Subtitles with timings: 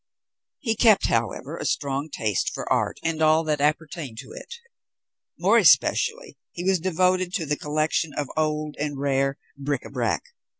[0.57, 4.55] He kept, however, a strong taste for art and all that appertained to it;
[5.37, 10.23] more especially he was devoted to the collection of old and rare bric à brac.